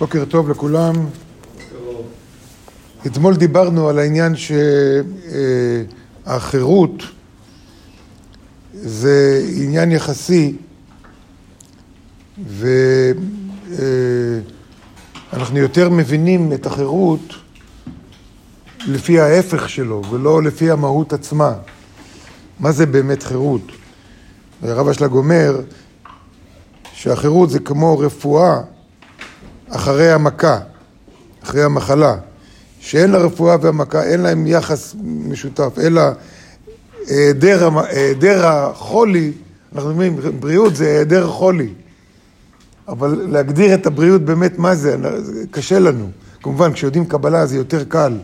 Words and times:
בוקר 0.00 0.24
טוב 0.24 0.50
לכולם. 0.50 0.94
אתמול 3.06 3.36
דיברנו 3.36 3.88
על 3.88 3.98
העניין 3.98 4.34
שהחירות 6.26 7.02
זה 8.72 9.42
עניין 9.56 9.92
יחסי 9.92 10.56
ואנחנו 15.32 15.58
יותר 15.58 15.90
מבינים 15.90 16.52
את 16.52 16.66
החירות 16.66 17.34
לפי 18.86 19.20
ההפך 19.20 19.68
שלו 19.68 20.02
ולא 20.10 20.42
לפי 20.42 20.70
המהות 20.70 21.12
עצמה. 21.12 21.54
מה 22.60 22.72
זה 22.72 22.86
באמת 22.86 23.22
חירות? 23.22 23.62
הרב 24.62 24.88
אשלג 24.88 25.12
אומר 25.12 25.60
שהחירות 26.92 27.50
זה 27.50 27.58
כמו 27.58 27.98
רפואה 27.98 28.60
אחרי 29.70 30.12
המכה, 30.12 30.58
אחרי 31.44 31.62
המחלה, 31.62 32.16
שאין 32.80 33.10
לרפואה 33.10 33.56
והמכה, 33.60 34.02
אין 34.02 34.20
להם 34.20 34.46
יחס 34.46 34.94
משותף, 35.04 35.78
אלא 35.78 36.02
היעדר, 37.06 37.68
היעדר 37.88 38.46
החולי, 38.46 39.32
אנחנו 39.74 39.90
אומרים, 39.90 40.16
בריאות 40.40 40.76
זה 40.76 40.86
היעדר 40.86 41.26
חולי. 41.26 41.68
אבל 42.88 43.26
להגדיר 43.28 43.74
את 43.74 43.86
הבריאות 43.86 44.22
באמת 44.22 44.58
מה 44.58 44.74
זה, 44.74 44.96
קשה 45.50 45.78
לנו. 45.78 46.10
כמובן, 46.42 46.72
כשיודעים 46.72 47.06
קבלה 47.06 47.46
זה 47.46 47.56
יותר 47.56 47.84
קל. 47.84 48.18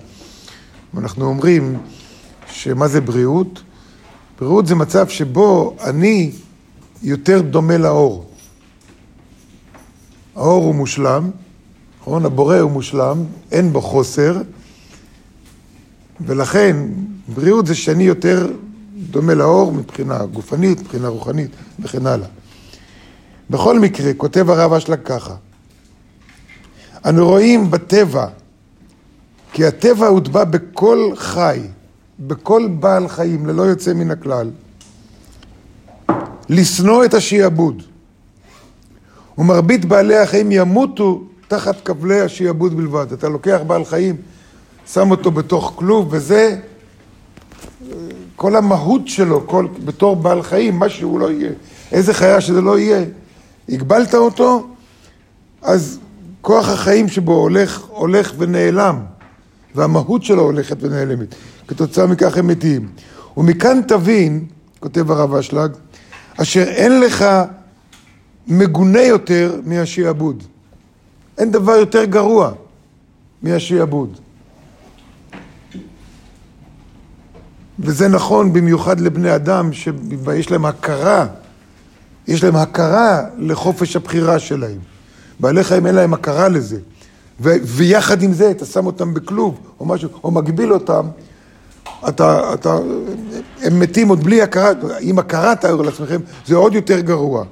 אנחנו 0.98 1.26
אומרים 1.26 1.78
שמה 2.46 2.88
זה 2.88 3.00
בריאות? 3.00 3.62
בריאות 4.40 4.66
זה 4.66 4.74
מצב 4.74 5.08
שבו 5.08 5.76
אני 5.84 6.30
יותר 7.02 7.40
דומה 7.40 7.78
לאור. 7.78 8.31
האור 10.36 10.64
הוא 10.64 10.74
מושלם, 10.74 11.30
נכון? 12.00 12.24
הבורא 12.24 12.58
הוא 12.58 12.70
מושלם, 12.70 13.24
אין 13.52 13.72
בו 13.72 13.80
חוסר, 13.80 14.36
ולכן 16.20 16.76
בריאות 17.28 17.66
זה 17.66 17.74
שאני 17.74 18.04
יותר 18.04 18.52
דומה 19.10 19.34
לאור 19.34 19.72
מבחינה 19.72 20.26
גופנית, 20.26 20.80
מבחינה 20.80 21.08
רוחנית 21.08 21.50
וכן 21.80 22.06
הלאה. 22.06 22.28
בכל 23.50 23.78
מקרה, 23.78 24.14
כותב 24.14 24.50
הרב 24.50 24.72
אשלג 24.72 25.02
ככה, 25.04 25.34
אנו 27.08 27.28
רואים 27.28 27.70
בטבע, 27.70 28.26
כי 29.52 29.66
הטבע 29.66 30.06
הוטבע 30.06 30.44
בכל 30.44 31.10
חי, 31.16 31.60
בכל 32.20 32.68
בעל 32.80 33.08
חיים, 33.08 33.46
ללא 33.46 33.62
יוצא 33.62 33.92
מן 33.92 34.10
הכלל, 34.10 34.50
לשנוא 36.48 37.04
את 37.04 37.14
השיעבוד. 37.14 37.82
ומרבית 39.42 39.84
בעלי 39.84 40.16
החיים 40.16 40.52
ימותו 40.52 41.24
תחת 41.48 41.84
כבלי 41.84 42.20
השיעבוד 42.20 42.76
בלבד. 42.76 43.12
אתה 43.12 43.28
לוקח 43.28 43.60
בעל 43.66 43.84
חיים, 43.84 44.16
שם 44.92 45.10
אותו 45.10 45.30
בתוך 45.30 45.72
כלוב, 45.76 46.08
וזה 46.10 46.56
כל 48.36 48.56
המהות 48.56 49.08
שלו, 49.08 49.46
כל, 49.46 49.66
בתור 49.84 50.16
בעל 50.16 50.42
חיים, 50.42 50.78
מה 50.78 50.88
שהוא 50.88 51.20
לא 51.20 51.30
יהיה, 51.30 51.50
איזה 51.92 52.14
חיה 52.14 52.40
שזה 52.40 52.60
לא 52.60 52.78
יהיה, 52.78 53.04
הגבלת 53.68 54.14
אותו, 54.14 54.66
אז 55.62 55.98
כוח 56.40 56.68
החיים 56.68 57.08
שבו 57.08 57.34
הולך, 57.34 57.82
הולך 57.88 58.32
ונעלם, 58.38 58.98
והמהות 59.74 60.22
שלו 60.22 60.42
הולכת 60.42 60.76
ונעלמת. 60.80 61.34
כתוצאה 61.68 62.06
מכך 62.06 62.36
הם 62.36 62.46
מתים. 62.46 62.88
ומכאן 63.36 63.80
תבין, 63.88 64.44
כותב 64.80 65.10
הרב 65.10 65.34
אשלג, 65.34 65.70
אשר 66.36 66.62
אין 66.62 67.00
לך 67.00 67.24
מגונה 68.46 69.02
יותר 69.02 69.60
מהשיעבוד. 69.64 70.42
אין 71.38 71.52
דבר 71.52 71.72
יותר 71.72 72.04
גרוע 72.04 72.52
מהשיעבוד. 73.42 74.18
וזה 77.78 78.08
נכון 78.08 78.52
במיוחד 78.52 79.00
לבני 79.00 79.34
אדם 79.34 79.72
שיש 79.72 80.50
להם 80.50 80.66
הכרה, 80.66 81.26
יש 82.28 82.44
להם 82.44 82.56
הכרה 82.56 83.20
לחופש 83.38 83.96
הבחירה 83.96 84.38
שלהם. 84.38 84.78
בעלי 85.40 85.64
חיים 85.64 85.86
אין 85.86 85.94
להם 85.94 86.14
הכרה 86.14 86.48
לזה. 86.48 86.78
ו- 87.40 87.54
ויחד 87.64 88.22
עם 88.22 88.32
זה 88.32 88.50
אתה 88.50 88.64
שם 88.64 88.86
אותם 88.86 89.14
בכלוב 89.14 89.58
או 89.80 89.86
משהו, 89.86 90.08
או 90.24 90.30
מגביל 90.30 90.72
אותם, 90.72 91.06
אתה, 92.08 92.54
אתה, 92.54 92.78
הם 93.62 93.80
מתים 93.80 94.08
עוד 94.08 94.24
בלי 94.24 94.42
הכרה, 94.42 94.70
אם 95.00 95.18
הכרה 95.18 95.56
תאר 95.56 95.82
לעצמכם, 95.82 96.20
זה 96.46 96.56
עוד 96.56 96.74
יותר 96.74 97.00
גרוע. 97.00 97.44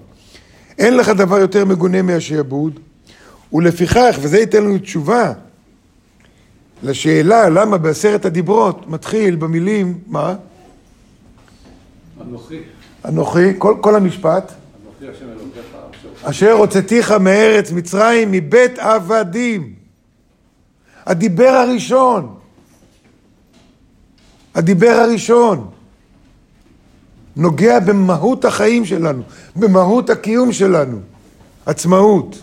אין 0.80 0.96
לך 0.96 1.08
דבר 1.08 1.38
יותר 1.38 1.64
מגונה 1.64 2.02
מהשעבוד, 2.02 2.80
ולפיכך, 3.52 4.16
וזה 4.20 4.38
ייתן 4.38 4.64
לנו 4.64 4.78
תשובה 4.78 5.32
לשאלה 6.82 7.48
למה 7.48 7.78
בעשרת 7.78 8.24
הדיברות 8.24 8.88
מתחיל 8.88 9.36
במילים, 9.36 9.98
מה? 10.06 10.34
אנוכי. 12.20 12.58
אנוכי, 13.04 13.52
כל, 13.58 13.76
כל 13.80 13.96
המשפט. 13.96 14.52
אנוכי 15.02 15.16
השם 15.16 15.28
אלוקיך 15.28 15.64
אשר 16.22 16.52
הוצאתיך 16.52 17.12
מארץ 17.12 17.72
מצרים 17.72 18.32
מבית 18.32 18.78
עבדים. 18.78 19.74
הדיבר 21.06 21.48
הראשון. 21.48 22.34
הדיבר 24.54 24.90
הראשון. 24.90 25.70
נוגע 27.40 27.80
במהות 27.80 28.44
החיים 28.44 28.84
שלנו, 28.84 29.22
במהות 29.56 30.10
הקיום 30.10 30.52
שלנו. 30.52 30.98
עצמאות, 31.66 32.42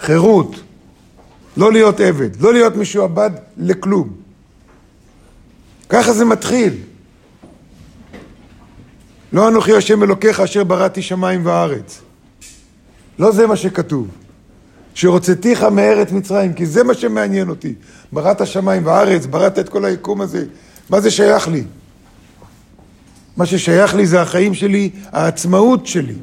חירות, 0.00 0.56
לא 1.56 1.72
להיות 1.72 2.00
עבד, 2.00 2.40
לא 2.40 2.52
להיות 2.52 2.76
משועבד 2.76 3.30
לכלום. 3.56 4.08
ככה 5.88 6.12
זה 6.12 6.24
מתחיל. 6.24 6.74
לא 9.32 9.48
אנוכי 9.48 9.76
השם 9.76 10.02
אלוקיך 10.02 10.40
אשר 10.40 10.64
בראתי 10.64 11.02
שמיים 11.02 11.46
וארץ. 11.46 12.00
לא 13.18 13.32
זה 13.32 13.46
מה 13.46 13.56
שכתוב. 13.56 14.08
שרוצתיך 14.94 15.62
מארץ 15.62 16.12
מצרים, 16.12 16.52
כי 16.52 16.66
זה 16.66 16.84
מה 16.84 16.94
שמעניין 16.94 17.48
אותי. 17.48 17.74
בראת 18.12 18.46
שמיים 18.46 18.86
וארץ, 18.86 19.26
בראת 19.26 19.58
את 19.58 19.68
כל 19.68 19.84
היקום 19.84 20.20
הזה. 20.20 20.44
מה 20.90 21.00
זה 21.00 21.10
שייך 21.10 21.48
לי? 21.48 21.64
מה 23.36 23.46
ששייך 23.46 23.94
לי 23.94 24.06
זה 24.06 24.22
החיים 24.22 24.54
שלי, 24.54 24.90
העצמאות 25.06 25.86
שלי. 25.86 26.14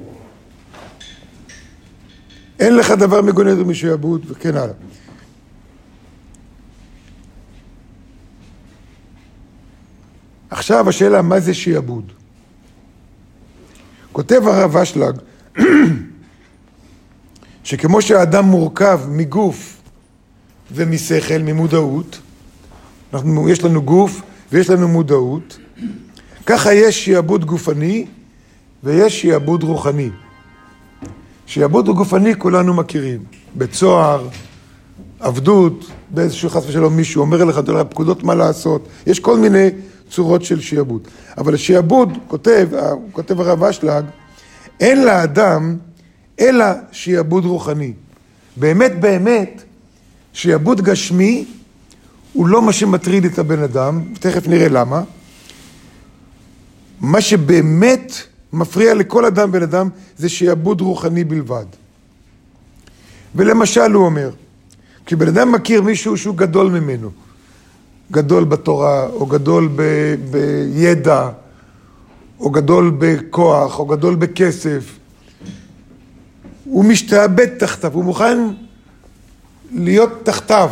אין 2.60 2.76
לך 2.76 2.92
דבר 2.92 3.22
מגונן 3.22 3.62
ומשעבוד 3.62 4.26
וכן 4.30 4.58
הלאה. 4.58 4.74
עכשיו 10.50 10.90
השאלה, 10.90 11.22
מה 11.22 11.40
זה 11.40 11.54
שיעבוד? 11.54 12.12
כותב 14.12 14.42
הרב 14.48 14.78
אשלג, 14.78 15.16
שכמו 17.64 18.02
שהאדם 18.02 18.46
מורכב 18.46 19.00
מגוף 19.10 19.78
ומשכל, 20.72 21.38
ממודעות, 21.38 22.20
אנחנו, 23.14 23.50
יש 23.50 23.64
לנו 23.64 23.82
גוף 23.82 24.22
ויש 24.52 24.70
לנו 24.70 24.88
מודעות, 24.88 25.58
ככה 26.48 26.74
יש 26.74 27.06
שיעבוד 27.06 27.46
גופני 27.46 28.06
ויש 28.84 29.22
שיעבוד 29.22 29.64
רוחני. 29.64 30.10
שיעבוד 31.46 31.86
גופני 31.86 32.36
כולנו 32.38 32.74
מכירים, 32.74 33.24
בית 33.56 33.74
סוהר, 33.74 34.28
עבדות, 35.20 35.86
באיזשהו 36.10 36.50
חס 36.50 36.64
ושלום 36.68 36.96
מישהו 36.96 37.22
אומר 37.22 37.44
לך, 37.44 37.60
אתה 37.60 37.72
יודע, 37.72 37.84
פקודות 37.84 38.24
מה 38.24 38.36
לעשות, 38.36 38.88
יש 39.08 39.20
כל 39.20 39.38
מיני 39.38 39.70
צורות 40.10 40.44
של 40.44 40.62
שיעבוד. 40.62 41.08
אבל 41.38 41.54
השיעבוד, 41.54 42.18
כותב, 42.28 42.68
כותב 43.12 43.42
הרב 43.42 43.64
אשלג, 43.64 44.06
אין 44.80 45.06
לאדם 45.06 45.78
אלא 46.40 46.66
שיעבוד 46.92 47.46
רוחני. 47.46 47.94
באמת 48.58 49.00
באמת, 49.00 49.64
שיעבוד 50.34 50.82
גשמי 50.82 51.46
הוא 52.34 52.48
לא 52.48 52.62
מה 52.62 52.74
שמטריד 52.74 53.26
את 53.26 53.40
הבן 53.40 53.64
אדם, 53.64 54.02
תכף 54.20 54.48
נראה 54.48 54.70
למה. 54.70 55.02
מה 57.02 57.22
שבאמת 57.22 58.14
מפריע 58.54 58.94
לכל 58.94 59.26
אדם 59.26 59.52
בן 59.52 59.64
אדם 59.64 59.90
זה 60.18 60.30
שיעבוד 60.30 60.82
רוחני 60.82 61.24
בלבד. 61.24 61.66
ולמשל 63.36 63.92
הוא 63.92 64.06
אומר, 64.06 64.30
כשבן 65.06 65.28
אדם 65.28 65.52
מכיר 65.52 65.82
מישהו 65.82 66.18
שהוא 66.18 66.36
גדול 66.36 66.80
ממנו, 66.80 67.10
גדול 68.12 68.44
בתורה, 68.44 69.08
או 69.08 69.26
גדול 69.26 69.70
ב, 69.76 69.82
בידע, 70.32 71.30
או 72.40 72.50
גדול 72.50 72.96
בכוח, 73.00 73.80
או 73.80 73.86
גדול 73.86 74.16
בכסף, 74.16 74.98
הוא 76.64 76.86
משתעבד 76.86 77.58
תחתיו, 77.58 77.94
הוא 77.94 78.04
מוכן 78.04 78.38
להיות 79.72 80.10
תחתיו. 80.24 80.70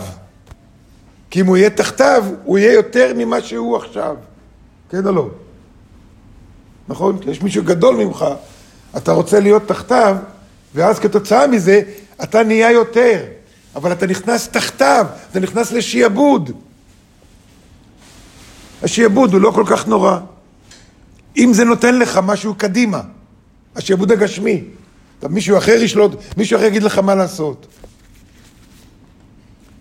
כי 1.30 1.42
אם 1.42 1.46
הוא 1.46 1.58
יהיה 1.58 1.70
תחתיו, 1.70 2.26
הוא 2.44 2.58
יהיה 2.58 2.74
יותר 2.74 3.14
ממה 3.18 3.42
שהוא 3.42 3.78
עכשיו. 3.78 4.16
כן 4.90 5.08
או 5.08 5.12
לא? 5.12 5.30
נכון? 6.88 7.20
יש 7.28 7.42
מישהו 7.42 7.64
גדול 7.64 7.96
ממך, 7.96 8.26
אתה 8.98 9.12
רוצה 9.12 9.40
להיות 9.40 9.68
תחתיו, 9.68 10.18
ואז 10.76 11.00
כתוצאה 11.00 11.48
מזה, 11.48 11.82
אתה 12.24 12.44
נהיה 12.44 12.72
יותר, 12.72 13.24
אבל 13.76 13.92
אתה 13.92 14.08
נכנס 14.08 14.48
תחתיו, 14.48 15.06
אתה 15.32 15.40
נכנס 15.40 15.72
לשעבוד. 15.72 16.52
השעבוד 18.84 19.34
הוא 19.34 19.42
לא 19.42 19.52
כל 19.52 19.64
כך 19.68 19.88
נורא. 19.88 20.18
אם 21.38 21.52
זה 21.54 21.64
נותן 21.66 22.00
לך 22.00 22.20
משהו 22.24 22.56
קדימה, 22.56 23.02
השעבוד 23.76 24.12
הגשמי. 24.12 24.64
טוב, 25.20 25.32
מישהו 25.32 25.58
אחר 25.58 25.72
ישלוט, 25.72 26.12
מישהו 26.38 26.58
אחר 26.58 26.66
יגיד 26.66 26.84
לך 26.84 27.00
מה 27.00 27.16
לעשות. 27.16 27.68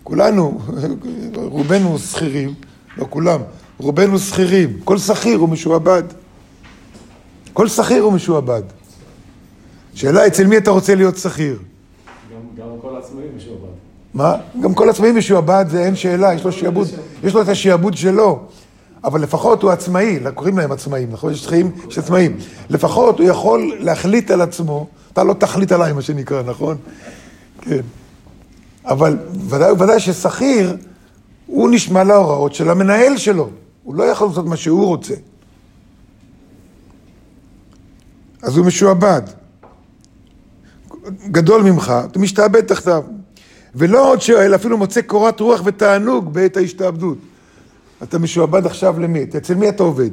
כולנו, 0.03 0.61
רובנו 1.35 1.99
שכירים, 1.99 2.53
לא 2.97 3.07
כולם, 3.09 3.39
רובנו 3.77 4.19
שכירים. 4.19 4.79
כל 4.83 4.97
שכיר 4.97 5.37
הוא 5.37 5.49
משועבד. 5.49 6.03
כל 7.55 7.67
שכיר 7.67 8.03
הוא 8.03 8.13
משועבד. 8.13 8.61
שאלה, 9.93 10.27
אצל 10.27 10.47
מי 10.47 10.57
אתה 10.57 10.71
רוצה 10.71 10.95
להיות 10.95 11.17
שכיר? 11.17 11.59
גם, 12.31 12.39
גם 12.57 12.67
כל 12.81 12.97
עצמאי 12.97 13.23
משועבד. 13.37 13.73
מה? 14.13 14.35
גם 14.61 14.73
כל 14.73 14.89
עצמאי 14.89 15.11
משועבד, 15.11 15.65
זה 15.69 15.85
אין 15.85 15.95
שאלה, 15.95 16.33
יש 16.33 16.43
לו 16.43 16.51
שיעבוד, 16.51 16.87
יש 17.23 17.33
לו 17.33 17.41
את 17.41 17.47
השיעבוד 17.47 17.97
שלו. 17.97 18.39
אבל 19.03 19.21
לפחות 19.21 19.63
הוא 19.63 19.71
עצמאי, 19.71 20.19
קוראים 20.33 20.57
להם 20.57 20.71
עצמאים, 20.71 21.09
נכון? 21.11 21.33
יש 21.33 21.47
יש 21.89 21.97
עצמאים. 21.97 22.37
לפחות 22.69 23.19
הוא 23.19 23.27
יכול 23.27 23.77
להחליט 23.79 24.31
על 24.31 24.41
עצמו, 24.41 24.87
אתה 25.13 25.23
לא 25.23 25.33
תחליט 25.33 25.71
עליי, 25.71 25.93
מה 25.93 26.01
שנקרא, 26.01 26.43
נכון? 26.43 26.77
כן. 27.61 27.81
אבל 28.85 29.17
ודאי 29.49 29.71
וודאי 29.71 29.99
ששכיר, 29.99 30.77
הוא 31.45 31.69
נשמע 31.69 32.03
להוראות 32.03 32.55
של 32.55 32.69
המנהל 32.69 33.17
שלו. 33.17 33.49
הוא 33.83 33.95
לא 33.95 34.03
יכול 34.03 34.27
לעשות 34.27 34.45
מה 34.45 34.57
שהוא 34.57 34.85
רוצה. 34.85 35.13
אז 38.41 38.57
הוא 38.57 38.65
משועבד. 38.65 39.21
גדול 41.31 41.61
ממך, 41.61 41.93
אתה 42.11 42.19
משתעבד 42.19 42.61
תחתיו. 42.61 43.03
ולא 43.75 44.11
עוד 44.11 44.21
שואל, 44.21 44.55
אפילו 44.55 44.77
מוצא 44.77 45.01
קורת 45.01 45.39
רוח 45.39 45.61
ותענוג 45.65 46.33
בעת 46.33 46.57
ההשתעבדות. 46.57 47.17
אתה 48.03 48.19
משועבד 48.19 48.65
עכשיו 48.65 48.99
למי? 48.99 49.23
אצל 49.37 49.55
מי 49.55 49.69
אתה 49.69 49.83
עובד? 49.83 50.09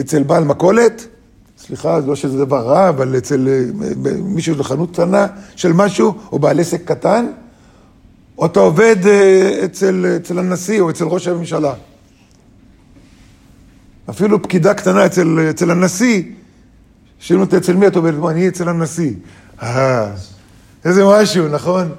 אצל 0.00 0.22
בעל 0.22 0.44
מכולת? 0.44 1.06
סליחה, 1.58 1.98
לא 1.98 2.16
שזה 2.16 2.38
דבר 2.38 2.66
רע, 2.66 2.88
אבל 2.88 3.18
אצל 3.18 3.48
אה, 3.48 3.62
מישהו 4.22 4.54
בחנות 4.54 4.92
קטנה 4.92 5.26
של 5.56 5.72
משהו, 5.72 6.14
או 6.32 6.38
בעל 6.38 6.60
עסק 6.60 6.84
קטן, 6.84 7.26
או 8.38 8.46
אתה 8.46 8.60
עובד 8.60 8.96
אה, 9.06 9.60
אצל, 9.64 10.16
אצל 10.16 10.38
הנשיא 10.38 10.80
או 10.80 10.90
אצל 10.90 11.04
ראש 11.04 11.28
הממשלה. 11.28 11.74
אפילו 14.10 14.42
פקידה 14.42 14.74
קטנה 14.74 15.06
אצל, 15.06 15.46
אצל 15.50 15.70
הנשיא, 15.70 16.22
שאם 17.24 17.40
אותה 17.40 17.56
אצל 17.56 17.76
מי 17.76 17.86
אתה 17.86 17.98
עובד? 17.98 18.24
אני 18.30 18.48
אצל 18.48 18.68
הנשיא. 18.68 19.12
אה, 19.62 20.14
איזה 20.84 21.04
משהו, 21.04 21.48
נכון? 21.48 21.92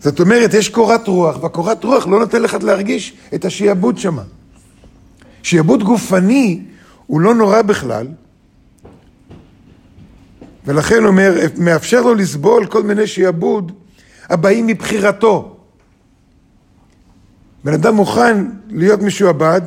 זאת 0.00 0.20
אומרת, 0.20 0.54
יש 0.54 0.68
קורת 0.68 1.08
רוח, 1.08 1.42
והקורת 1.42 1.84
רוח 1.84 2.06
לא 2.06 2.18
נותן 2.18 2.42
לך 2.42 2.56
להרגיש 2.62 3.16
את 3.34 3.44
השיעבוד 3.44 3.98
שמה. 3.98 4.22
שיעבוד 5.42 5.82
גופני 5.82 6.62
הוא 7.06 7.20
לא 7.20 7.34
נורא 7.34 7.62
בכלל, 7.62 8.06
ולכן 10.66 11.04
אומר, 11.04 11.34
מאפשר 11.58 12.00
לו 12.00 12.14
לסבול 12.14 12.66
כל 12.66 12.82
מיני 12.82 13.06
שיעבוד 13.06 13.72
הבאים 14.28 14.66
מבחירתו. 14.66 15.56
בן 17.64 17.74
אדם 17.74 17.94
מוכן 17.94 18.46
להיות 18.70 19.02
משועבד, 19.02 19.60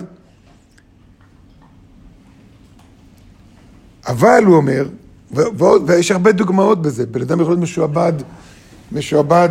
אבל 4.07 4.43
הוא 4.45 4.55
אומר, 4.55 4.85
ויש 5.85 6.11
הרבה 6.11 6.31
דוגמאות 6.31 6.81
בזה, 6.81 7.05
בן 7.05 7.21
אדם 7.21 7.41
יכול 7.41 7.51
להיות 7.51 7.63
משועבד, 7.63 8.13
משועבד 8.91 9.49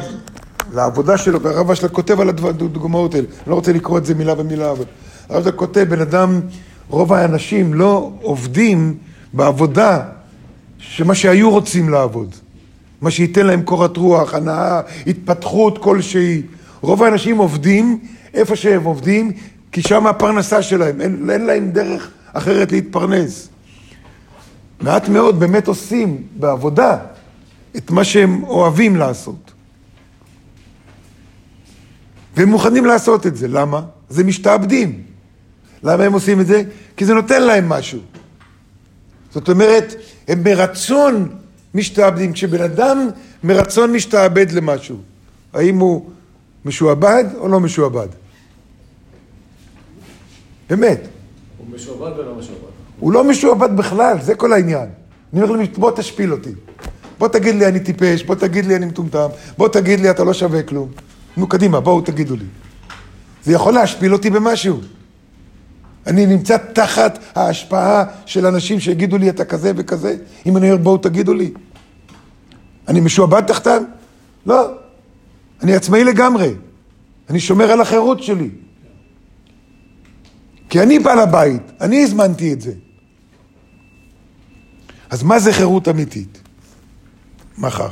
לעבודה 0.75 1.19
שלו, 1.19 1.40
והרב 1.40 1.70
אשלה 1.70 1.88
כותב 1.88 2.20
על 2.20 2.28
הדוגמאות 2.28 3.14
האלה, 3.14 3.26
אני 3.26 3.50
לא 3.50 3.54
רוצה 3.54 3.72
לקרוא 3.72 3.99
את 3.99 4.06
זה 4.06 4.14
מילה 4.14 4.34
במילה, 4.34 4.70
אבל 4.70 4.84
הרב 5.28 5.40
אשלה 5.40 5.52
כותב, 5.52 5.87
בן 5.88 6.00
אדם, 6.00 6.40
רוב 6.88 7.12
האנשים 7.12 7.75
לא 7.75 8.12
עובדים 8.22 8.94
בעבודה 9.32 10.00
שמה 10.78 11.14
שהיו 11.14 11.50
רוצים 11.50 11.88
לעבוד, 11.88 12.34
מה 13.00 13.10
שייתן 13.10 13.46
להם 13.46 13.62
קורת 13.62 13.96
רוח, 13.96 14.34
הנאה, 14.34 14.81
התפתחות 15.06 15.78
כלשהי. 15.78 16.43
רוב 16.81 17.02
האנשים 17.02 17.38
עובדים 17.38 17.98
איפה 18.34 18.56
שהם 18.56 18.84
עובדים, 18.84 19.32
כי 19.72 19.82
שם 19.82 20.06
הפרנסה 20.06 20.62
שלהם, 20.62 21.00
אין, 21.00 21.31
אין 21.31 21.44
להם 21.44 21.70
דרך 21.70 22.10
אחרת 22.32 22.72
להתפרנס. 22.72 23.48
מעט 24.82 25.08
מאוד 25.08 25.40
באמת 25.40 25.69
עושים 25.69 26.26
בעבודה 26.37 26.99
את 27.76 27.90
מה 27.90 28.05
שהם 28.05 28.44
אוהבים 28.44 28.96
לעשות. 28.96 29.52
והם 32.37 32.49
מוכנים 32.49 32.84
לעשות 32.84 33.26
את 33.26 33.37
זה. 33.37 33.49
למה? 33.49 33.82
זה 34.08 34.25
משתעבדים. 34.25 35.02
למה 35.82 36.05
הם 36.05 36.12
עושים 36.12 36.40
את 36.40 36.46
זה? 36.46 36.62
כי 36.96 37.05
זה 37.05 37.14
נותן 37.14 37.43
להם 37.43 37.69
משהו. 37.69 38.00
זאת 39.31 39.49
אומרת, 39.49 39.94
הם 40.29 40.44
מרצון 40.44 41.29
משתעבדים. 41.75 42.32
כשבן 42.32 42.62
אדם 42.62 43.08
מרצון 43.44 43.93
משתעבד 43.93 44.52
למשהו, 44.52 44.96
האם 45.52 45.79
הוא 45.79 46.11
משועבד 46.64 47.25
או 47.37 47.49
לא 47.49 47.61
משועבד? 47.61 48.08
באמת. 50.70 51.00
הוא 51.58 51.67
משועבד 51.75 52.19
ולא 52.19 52.34
משועבד. 52.34 52.71
הוא 53.02 53.12
לא 53.12 53.25
משועבד 53.25 53.76
בכלל, 53.76 54.16
זה 54.20 54.34
כל 54.34 54.52
העניין. 54.52 54.88
אני 55.32 55.43
אומר 55.43 55.56
להם, 55.56 55.66
בוא 55.78 55.90
תשפיל 55.96 56.32
אותי. 56.32 56.50
בוא 57.19 57.28
תגיד 57.28 57.54
לי 57.54 57.66
אני 57.66 57.81
טיפש, 57.81 58.22
בוא 58.22 58.34
תגיד 58.34 58.64
לי 58.66 58.76
אני 58.76 58.87
מטומטם, 58.87 59.26
בוא 59.58 59.69
תגיד 59.69 60.00
לי 60.00 60.10
אתה 60.10 60.25
לא 60.25 60.32
שווה 60.32 60.62
כלום. 60.62 60.88
נו, 61.37 61.46
קדימה, 61.46 61.81
בואו 61.81 62.00
תגידו 62.00 62.37
לי. 62.37 62.44
זה 63.44 63.52
יכול 63.52 63.75
להשפיל 63.75 64.12
אותי 64.12 64.31
במשהו. 64.31 64.81
אני 66.06 66.26
נמצא 66.26 66.56
תחת 66.72 67.19
ההשפעה 67.34 68.04
של 68.26 68.46
אנשים 68.46 68.81
שיגידו 68.81 69.19
לי 69.19 69.31
אתה 69.31 69.44
כזה 69.44 69.72
וכזה, 69.76 70.16
אם 70.46 70.56
אני 70.56 70.70
אומר 70.72 70.82
בואו 70.82 70.98
תגידו 70.98 71.34
לי. 71.34 71.50
אני 72.88 73.00
משועבד 73.00 73.46
תחתם? 73.46 73.82
לא. 74.46 74.70
אני 75.62 75.75
עצמאי 75.75 76.05
לגמרי. 76.05 76.55
אני 77.31 77.40
שומר 77.40 77.72
על 77.72 77.81
החירות 77.81 78.22
שלי. 78.22 78.50
כי 80.69 80.81
אני 80.81 80.98
בעל 80.98 81.19
הבית, 81.19 81.62
אני 81.81 82.02
הזמנתי 82.02 82.52
את 82.52 82.60
זה. 82.60 82.72
אז 85.12 85.23
מה 85.23 85.38
זה 85.38 85.53
חירות 85.53 85.88
אמיתית? 85.88 86.41
מחר. 87.59 87.88